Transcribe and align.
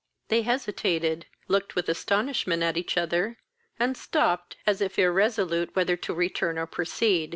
They 0.29 0.41
hesitated, 0.41 1.27
looked 1.47 1.75
with 1.75 1.87
astonishment 1.87 2.63
at 2.63 2.75
each 2.75 2.97
other, 2.97 3.37
and 3.77 3.95
stopped, 3.95 4.57
as 4.65 4.81
if 4.81 4.97
irresolute 4.97 5.75
whether 5.75 5.95
to 5.95 6.13
return 6.15 6.57
or 6.57 6.65
proceed. 6.65 7.29